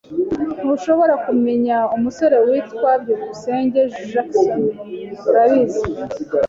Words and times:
Ntushobora 0.61 1.13
kumenya 1.25 1.77
umusore 1.95 2.35
witwa 2.49 2.91
byukusenge 3.01 3.81
Jackson, 4.09 4.61
urabizi? 5.29 5.83